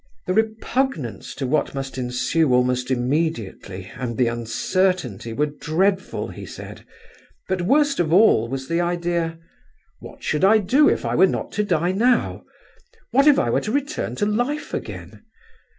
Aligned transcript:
"The 0.25 0.33
repugnance 0.33 1.35
to 1.35 1.45
what 1.45 1.75
must 1.75 1.95
ensue 1.95 2.55
almost 2.55 2.89
immediately, 2.89 3.91
and 3.95 4.17
the 4.17 4.25
uncertainty, 4.25 5.31
were 5.31 5.45
dreadful, 5.45 6.29
he 6.29 6.43
said; 6.43 6.83
but 7.47 7.61
worst 7.61 7.99
of 7.99 8.11
all 8.11 8.47
was 8.47 8.67
the 8.67 8.81
idea, 8.81 9.37
'What 9.99 10.23
should 10.23 10.43
I 10.43 10.57
do 10.57 10.89
if 10.89 11.05
I 11.05 11.13
were 11.13 11.27
not 11.27 11.51
to 11.51 11.63
die 11.63 11.91
now? 11.91 12.45
What 13.11 13.27
if 13.27 13.37
I 13.37 13.51
were 13.51 13.61
to 13.61 13.71
return 13.71 14.15
to 14.15 14.25
life 14.25 14.73
again? 14.73 15.21